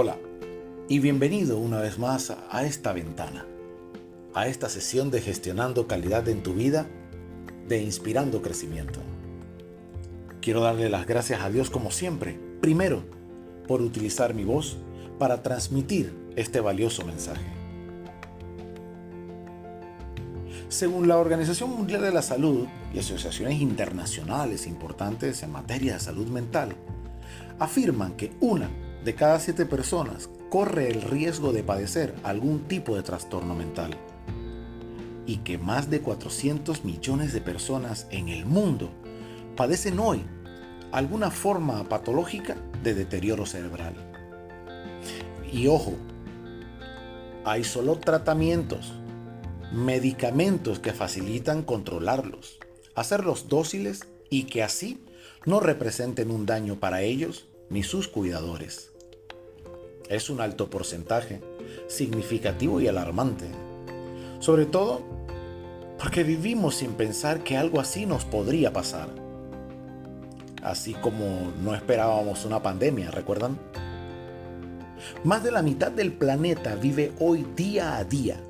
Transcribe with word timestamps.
Hola 0.00 0.16
y 0.88 1.00
bienvenido 1.00 1.58
una 1.58 1.80
vez 1.80 1.98
más 1.98 2.32
a 2.52 2.64
esta 2.64 2.92
ventana, 2.92 3.46
a 4.32 4.46
esta 4.46 4.68
sesión 4.68 5.10
de 5.10 5.20
gestionando 5.20 5.88
calidad 5.88 6.28
en 6.28 6.44
tu 6.44 6.54
vida, 6.54 6.86
de 7.66 7.82
inspirando 7.82 8.40
crecimiento. 8.40 9.00
Quiero 10.40 10.60
darle 10.60 10.88
las 10.88 11.04
gracias 11.04 11.40
a 11.40 11.50
Dios 11.50 11.68
como 11.68 11.90
siempre, 11.90 12.38
primero, 12.60 13.02
por 13.66 13.82
utilizar 13.82 14.34
mi 14.34 14.44
voz 14.44 14.76
para 15.18 15.42
transmitir 15.42 16.14
este 16.36 16.60
valioso 16.60 17.04
mensaje. 17.04 17.46
Según 20.68 21.08
la 21.08 21.18
Organización 21.18 21.70
Mundial 21.70 22.02
de 22.02 22.12
la 22.12 22.22
Salud 22.22 22.68
y 22.94 23.00
asociaciones 23.00 23.60
internacionales 23.60 24.68
importantes 24.68 25.42
en 25.42 25.50
materia 25.50 25.94
de 25.94 25.98
salud 25.98 26.28
mental, 26.28 26.76
afirman 27.58 28.16
que 28.16 28.30
una 28.38 28.70
de 29.04 29.14
cada 29.14 29.38
siete 29.40 29.66
personas 29.66 30.28
corre 30.50 30.90
el 30.90 31.02
riesgo 31.02 31.52
de 31.52 31.62
padecer 31.62 32.14
algún 32.24 32.64
tipo 32.68 32.96
de 32.96 33.02
trastorno 33.02 33.54
mental 33.54 33.96
y 35.26 35.38
que 35.38 35.58
más 35.58 35.90
de 35.90 36.00
400 36.00 36.84
millones 36.84 37.32
de 37.32 37.40
personas 37.40 38.06
en 38.10 38.28
el 38.28 38.46
mundo 38.46 38.90
padecen 39.56 39.98
hoy 39.98 40.24
alguna 40.90 41.30
forma 41.30 41.84
patológica 41.84 42.56
de 42.82 42.94
deterioro 42.94 43.44
cerebral. 43.44 43.94
Y 45.52 45.66
ojo, 45.66 45.94
hay 47.44 47.64
solo 47.64 47.98
tratamientos, 47.98 48.92
medicamentos 49.72 50.78
que 50.78 50.92
facilitan 50.92 51.62
controlarlos, 51.62 52.58
hacerlos 52.94 53.48
dóciles 53.48 54.06
y 54.30 54.44
que 54.44 54.62
así 54.62 55.04
no 55.44 55.60
representen 55.60 56.30
un 56.30 56.46
daño 56.46 56.76
para 56.76 57.02
ellos 57.02 57.48
ni 57.70 57.82
sus 57.82 58.08
cuidadores. 58.08 58.90
Es 60.08 60.30
un 60.30 60.40
alto 60.40 60.70
porcentaje, 60.70 61.40
significativo 61.86 62.80
y 62.80 62.88
alarmante. 62.88 63.46
Sobre 64.40 64.66
todo 64.66 65.02
porque 65.98 66.22
vivimos 66.22 66.76
sin 66.76 66.92
pensar 66.92 67.42
que 67.42 67.56
algo 67.56 67.80
así 67.80 68.06
nos 68.06 68.24
podría 68.24 68.72
pasar. 68.72 69.08
Así 70.62 70.94
como 70.94 71.52
no 71.62 71.74
esperábamos 71.74 72.44
una 72.44 72.62
pandemia, 72.62 73.10
¿recuerdan? 73.10 73.58
Más 75.24 75.42
de 75.42 75.50
la 75.50 75.62
mitad 75.62 75.90
del 75.90 76.12
planeta 76.12 76.74
vive 76.74 77.12
hoy 77.18 77.46
día 77.56 77.96
a 77.96 78.04
día 78.04 78.40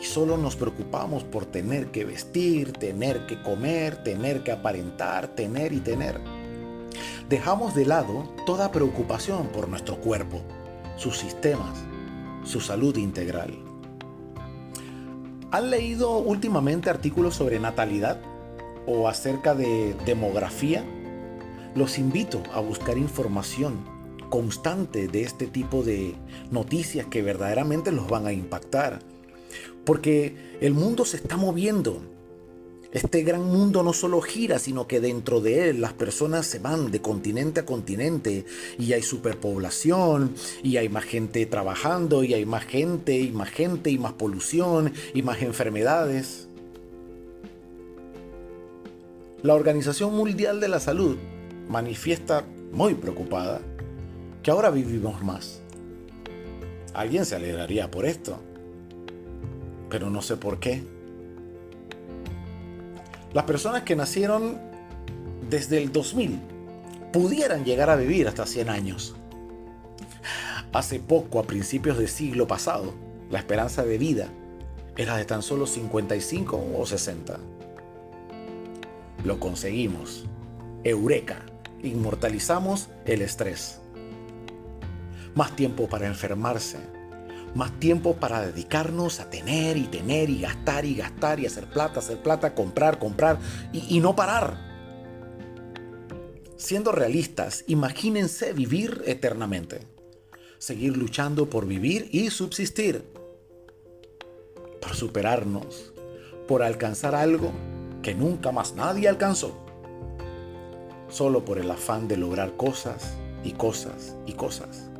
y 0.00 0.04
solo 0.04 0.36
nos 0.36 0.56
preocupamos 0.56 1.24
por 1.24 1.46
tener 1.46 1.90
que 1.90 2.04
vestir, 2.04 2.72
tener 2.72 3.26
que 3.26 3.42
comer, 3.42 4.02
tener 4.02 4.42
que 4.42 4.52
aparentar, 4.52 5.28
tener 5.28 5.72
y 5.72 5.80
tener. 5.80 6.20
Dejamos 7.28 7.74
de 7.74 7.84
lado 7.84 8.26
toda 8.46 8.72
preocupación 8.72 9.48
por 9.48 9.68
nuestro 9.68 10.00
cuerpo 10.00 10.40
sus 10.96 11.18
sistemas, 11.18 11.78
su 12.42 12.58
salud 12.58 12.96
integral. 12.96 13.58
¿Han 15.50 15.70
leído 15.70 16.16
últimamente 16.16 16.88
artículos 16.88 17.34
sobre 17.34 17.60
natalidad 17.60 18.18
o 18.86 19.08
acerca 19.08 19.54
de 19.54 19.94
demografía? 20.06 20.82
Los 21.74 21.98
invito 21.98 22.42
a 22.54 22.60
buscar 22.60 22.96
información 22.96 23.84
constante 24.30 25.06
de 25.06 25.22
este 25.22 25.46
tipo 25.46 25.82
de 25.82 26.14
noticias 26.50 27.06
que 27.06 27.20
verdaderamente 27.20 27.92
los 27.92 28.08
van 28.08 28.26
a 28.26 28.32
impactar. 28.32 29.00
Porque 29.84 30.56
el 30.62 30.72
mundo 30.72 31.04
se 31.04 31.18
está 31.18 31.36
moviendo 31.36 32.00
este 32.90 33.22
gran 33.22 33.44
mundo 33.44 33.82
no 33.82 33.92
solo 33.92 34.22
gira, 34.22 34.58
sino 34.58 34.86
que 34.86 35.00
dentro 35.00 35.40
de 35.40 35.68
él 35.68 35.80
las 35.80 35.92
personas 35.92 36.46
se 36.46 36.58
van 36.58 36.90
de 36.90 37.02
continente 37.02 37.60
a 37.60 37.66
continente 37.66 38.46
y 38.78 38.94
hay 38.94 39.02
superpoblación 39.02 40.34
y 40.62 40.78
hay 40.78 40.88
más 40.88 41.04
gente 41.04 41.44
trabajando 41.44 42.24
y 42.24 42.32
hay 42.32 42.46
más 42.46 42.64
gente 42.64 43.18
y 43.18 43.30
más 43.30 43.50
gente 43.50 43.90
y 43.90 43.98
más 43.98 44.14
polución 44.14 44.92
y 45.12 45.22
más 45.22 45.42
enfermedades. 45.42 46.48
La 49.42 49.54
Organización 49.54 50.14
Mundial 50.14 50.58
de 50.58 50.68
la 50.68 50.80
Salud 50.80 51.16
manifiesta 51.68 52.44
muy 52.72 52.94
preocupada 52.94 53.60
que 54.42 54.50
ahora 54.50 54.70
vivimos 54.70 55.22
más. 55.22 55.60
Alguien 56.94 57.26
se 57.26 57.36
alegraría 57.36 57.90
por 57.90 58.06
esto, 58.06 58.40
pero 59.90 60.08
no 60.08 60.22
sé 60.22 60.36
por 60.36 60.58
qué. 60.58 60.82
Las 63.38 63.46
personas 63.46 63.84
que 63.84 63.94
nacieron 63.94 64.58
desde 65.48 65.78
el 65.78 65.92
2000 65.92 66.40
pudieran 67.12 67.64
llegar 67.64 67.88
a 67.88 67.94
vivir 67.94 68.26
hasta 68.26 68.44
100 68.44 68.68
años. 68.68 69.14
Hace 70.72 70.98
poco, 70.98 71.38
a 71.38 71.44
principios 71.44 71.98
del 71.98 72.08
siglo 72.08 72.48
pasado, 72.48 72.94
la 73.30 73.38
esperanza 73.38 73.84
de 73.84 73.96
vida 73.96 74.26
era 74.96 75.16
de 75.16 75.24
tan 75.24 75.42
solo 75.42 75.68
55 75.68 76.64
o 76.76 76.84
60. 76.84 77.38
Lo 79.22 79.38
conseguimos. 79.38 80.26
Eureka. 80.82 81.46
Inmortalizamos 81.84 82.88
el 83.06 83.22
estrés. 83.22 83.80
Más 85.36 85.54
tiempo 85.54 85.88
para 85.88 86.08
enfermarse, 86.08 86.78
más 87.54 87.78
tiempo 87.80 88.16
para 88.16 88.40
dedicarnos 88.40 89.20
a 89.20 89.30
tener 89.30 89.76
y 89.76 89.84
tener 89.84 90.30
y 90.30 90.40
gastar 90.40 90.84
y 90.84 90.94
gastar 90.94 91.40
y 91.40 91.46
hacer 91.46 91.66
plata, 91.66 92.00
hacer 92.00 92.22
plata, 92.22 92.54
comprar, 92.54 92.98
comprar 92.98 93.38
y, 93.72 94.00
no 94.00 94.14
parar. 94.14 94.66
Siendo 96.56 96.92
realistas, 96.92 97.64
imagínense 97.66 98.52
vivir 98.52 99.02
eternamente. 99.06 99.80
Seguir 100.58 100.96
luchando 100.96 101.48
por 101.48 101.66
vivir 101.66 102.08
y 102.12 102.30
subsistir. 102.30 103.04
Por 104.80 104.94
superarnos. 104.94 105.92
Por 106.48 106.62
alcanzar 106.62 107.14
algo 107.14 107.52
que 108.02 108.14
nunca 108.14 108.52
más 108.52 108.74
nadie 108.74 109.08
alcanzó. 109.08 109.56
Solo 111.08 111.44
por 111.44 111.58
el 111.58 111.70
afán 111.70 112.08
de 112.08 112.16
lograr 112.16 112.56
cosas 112.56 113.14
y 113.44 113.52
cosas 113.52 114.16
y 114.26 114.32
cosas. 114.32 114.90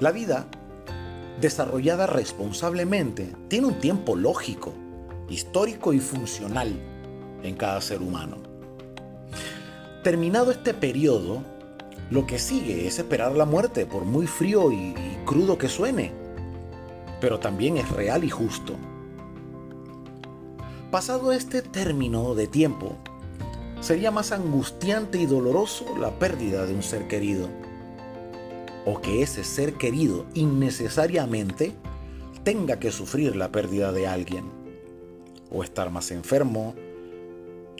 La 0.00 0.12
vida, 0.12 0.46
desarrollada 1.42 2.06
responsablemente, 2.06 3.34
tiene 3.48 3.66
un 3.66 3.78
tiempo 3.80 4.16
lógico, 4.16 4.72
histórico 5.28 5.92
y 5.92 6.00
funcional 6.00 6.72
en 7.42 7.54
cada 7.54 7.82
ser 7.82 8.00
humano. 8.00 8.38
Terminado 10.02 10.52
este 10.52 10.72
periodo, 10.72 11.42
lo 12.10 12.26
que 12.26 12.38
sigue 12.38 12.86
es 12.86 12.98
esperar 12.98 13.36
la 13.36 13.44
muerte, 13.44 13.84
por 13.84 14.06
muy 14.06 14.26
frío 14.26 14.72
y, 14.72 14.94
crudo 15.26 15.58
que 15.58 15.68
suene, 15.68 16.12
pero 17.20 17.38
también 17.38 17.76
es 17.76 17.90
real 17.90 18.24
y 18.24 18.30
justo. 18.30 18.76
Pasado 20.90 21.30
este 21.32 21.60
término 21.60 22.34
de 22.34 22.46
tiempo, 22.46 22.96
sería 23.82 24.10
más 24.10 24.32
angustiante 24.32 25.18
y 25.18 25.26
doloroso 25.26 25.94
la 25.98 26.18
pérdida 26.18 26.64
de 26.64 26.72
un 26.72 26.82
ser 26.82 27.06
querido 27.06 27.59
o 28.84 29.00
que 29.00 29.22
ese 29.22 29.44
ser 29.44 29.74
querido 29.74 30.26
innecesariamente 30.34 31.72
tenga 32.44 32.78
que 32.78 32.90
sufrir 32.90 33.36
la 33.36 33.52
pérdida 33.52 33.92
de 33.92 34.06
alguien, 34.06 34.44
o 35.50 35.62
estar 35.62 35.90
más 35.90 36.10
enfermo, 36.10 36.74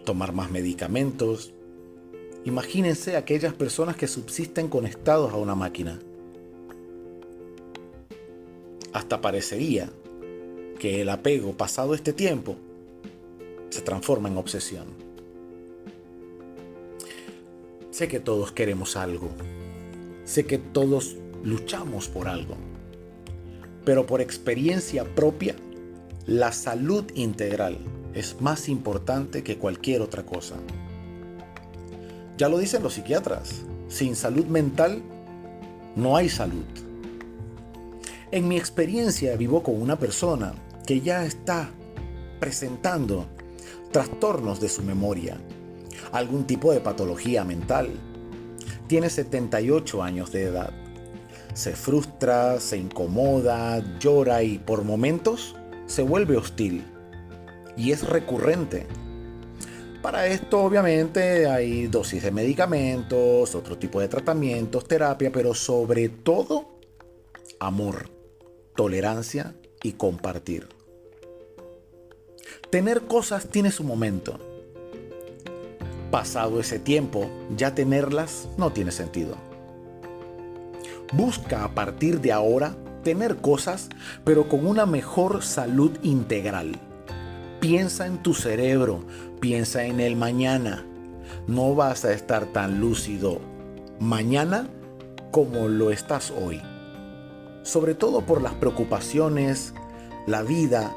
tomar 0.05 0.33
más 0.33 0.50
medicamentos. 0.50 1.53
Imagínense 2.44 3.16
aquellas 3.16 3.55
personas 3.55 3.97
que 3.97 4.06
subsisten 4.06 4.69
conectados 4.69 5.33
a 5.33 5.37
una 5.37 5.55
máquina. 5.55 5.99
Hasta 8.93 9.21
parecería 9.21 9.91
que 10.78 11.03
el 11.03 11.09
apego 11.10 11.53
pasado 11.53 11.94
este 11.94 12.12
tiempo 12.12 12.56
se 13.69 13.83
transforma 13.83 14.28
en 14.28 14.37
obsesión. 14.37 14.87
Sé 17.91 18.09
que 18.09 18.19
todos 18.19 18.53
queremos 18.53 18.97
algo, 18.97 19.30
Sé 20.30 20.47
que 20.47 20.59
todos 20.59 21.16
luchamos 21.42 22.06
por 22.06 22.28
algo, 22.28 22.54
pero 23.84 24.06
por 24.06 24.21
experiencia 24.21 25.04
propia, 25.16 25.56
la 26.24 26.53
salud 26.53 27.04
integral 27.16 27.78
es 28.15 28.41
más 28.41 28.68
importante 28.68 29.42
que 29.42 29.59
cualquier 29.59 30.03
otra 30.03 30.24
cosa. 30.24 30.54
Ya 32.38 32.48
lo 32.48 32.59
dicen 32.59 32.84
los 32.84 32.94
psiquiatras, 32.94 33.62
sin 33.88 34.15
salud 34.15 34.47
mental 34.47 35.03
no 35.97 36.16
hay 36.16 36.28
salud. 36.28 36.62
En 38.30 38.47
mi 38.47 38.56
experiencia 38.56 39.34
vivo 39.34 39.65
con 39.65 39.83
una 39.83 39.98
persona 39.98 40.54
que 40.86 41.00
ya 41.00 41.26
está 41.26 41.71
presentando 42.38 43.26
trastornos 43.91 44.60
de 44.60 44.68
su 44.68 44.83
memoria, 44.83 45.38
algún 46.12 46.47
tipo 46.47 46.72
de 46.72 46.78
patología 46.78 47.42
mental, 47.42 47.91
tiene 48.91 49.09
78 49.09 50.03
años 50.03 50.33
de 50.33 50.42
edad. 50.42 50.72
Se 51.54 51.77
frustra, 51.77 52.59
se 52.59 52.77
incomoda, 52.77 53.81
llora 54.01 54.42
y 54.42 54.59
por 54.59 54.83
momentos 54.83 55.54
se 55.87 56.03
vuelve 56.03 56.37
hostil. 56.37 56.84
Y 57.77 57.92
es 57.92 58.03
recurrente. 58.03 58.89
Para 60.03 60.27
esto 60.27 60.65
obviamente 60.65 61.47
hay 61.47 61.87
dosis 61.87 62.25
de 62.25 62.33
medicamentos, 62.33 63.54
otro 63.54 63.78
tipo 63.78 64.01
de 64.01 64.09
tratamientos, 64.09 64.89
terapia, 64.89 65.31
pero 65.31 65.54
sobre 65.54 66.09
todo 66.09 66.81
amor, 67.60 68.10
tolerancia 68.75 69.54
y 69.84 69.93
compartir. 69.93 70.66
Tener 72.71 73.03
cosas 73.03 73.47
tiene 73.51 73.71
su 73.71 73.84
momento. 73.84 74.49
Pasado 76.10 76.59
ese 76.59 76.78
tiempo, 76.78 77.30
ya 77.57 77.74
tenerlas 77.74 78.48
no 78.57 78.72
tiene 78.72 78.91
sentido. 78.91 79.36
Busca 81.12 81.65
a 81.65 81.74
partir 81.74 82.21
de 82.21 82.33
ahora 82.33 82.74
tener 83.03 83.36
cosas, 83.36 83.89
pero 84.24 84.48
con 84.48 84.66
una 84.66 84.86
mejor 84.86 85.42
salud 85.42 85.92
integral. 86.03 86.72
Piensa 87.60 88.07
en 88.07 88.22
tu 88.22 88.34
cerebro, 88.34 89.04
piensa 89.41 89.84
en 89.84 90.01
el 90.01 90.16
mañana. 90.16 90.84
No 91.47 91.74
vas 91.74 92.04
a 92.04 92.12
estar 92.12 92.47
tan 92.47 92.80
lúcido 92.80 93.41
mañana 94.01 94.68
como 95.30 95.68
lo 95.68 95.91
estás 95.91 96.30
hoy. 96.30 96.60
Sobre 97.62 97.95
todo 97.95 98.22
por 98.22 98.41
las 98.41 98.54
preocupaciones, 98.54 99.74
la 100.27 100.42
vida, 100.42 100.95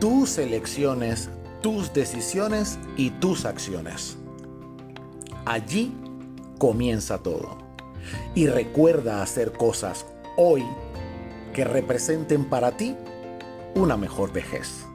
tus 0.00 0.38
elecciones, 0.38 1.30
tus 1.62 1.92
decisiones 1.92 2.78
y 2.96 3.10
tus 3.10 3.44
acciones. 3.44 4.18
Allí 5.52 5.92
comienza 6.56 7.18
todo. 7.18 7.58
Y 8.34 8.46
recuerda 8.46 9.22
hacer 9.22 9.52
cosas 9.52 10.06
hoy 10.38 10.64
que 11.52 11.64
representen 11.64 12.48
para 12.48 12.74
ti 12.78 12.96
una 13.74 13.98
mejor 13.98 14.32
vejez. 14.32 14.86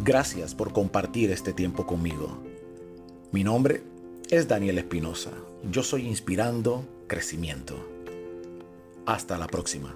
Gracias 0.00 0.56
por 0.56 0.72
compartir 0.72 1.30
este 1.30 1.52
tiempo 1.52 1.86
conmigo. 1.86 2.36
Mi 3.30 3.44
nombre 3.44 3.84
es 4.28 4.48
Daniel 4.48 4.78
Espinosa. 4.78 5.30
Yo 5.70 5.84
soy 5.84 6.08
Inspirando 6.08 6.84
Crecimiento. 7.06 7.76
Hasta 9.06 9.38
la 9.38 9.46
próxima. 9.46 9.94